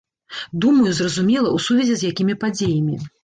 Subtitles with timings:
[0.63, 2.99] Думаю, зразумела, у сувязі з якімі падзеямі.